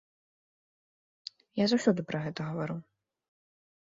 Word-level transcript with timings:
Я 1.63 1.67
заўсёды 1.71 2.01
пра 2.13 2.19
гэта 2.23 2.47
гавару. 2.47 2.77